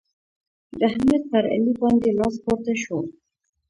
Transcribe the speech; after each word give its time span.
د 0.77 0.79
احمد 0.87 1.21
پر 1.31 1.43
علي 1.53 1.73
باندې 1.81 2.09
لاس 2.19 2.35
پورته 2.43 2.73
شو. 2.83 2.97